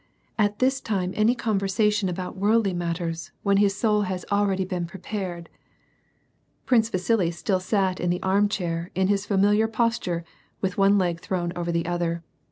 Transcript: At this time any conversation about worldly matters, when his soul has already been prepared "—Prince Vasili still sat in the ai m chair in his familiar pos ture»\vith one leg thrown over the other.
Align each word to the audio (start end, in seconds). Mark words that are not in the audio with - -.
At 0.39 0.57
this 0.57 0.81
time 0.81 1.13
any 1.15 1.35
conversation 1.35 2.09
about 2.09 2.35
worldly 2.35 2.73
matters, 2.73 3.31
when 3.43 3.57
his 3.57 3.75
soul 3.77 4.01
has 4.01 4.25
already 4.31 4.65
been 4.65 4.87
prepared 4.87 5.47
"—Prince 6.65 6.89
Vasili 6.89 7.29
still 7.29 7.59
sat 7.59 7.99
in 7.99 8.09
the 8.09 8.19
ai 8.23 8.37
m 8.37 8.49
chair 8.49 8.89
in 8.95 9.09
his 9.09 9.27
familiar 9.27 9.67
pos 9.67 9.99
ture»\vith 9.99 10.75
one 10.75 10.97
leg 10.97 11.19
thrown 11.19 11.53
over 11.55 11.71
the 11.71 11.85
other. 11.85 12.23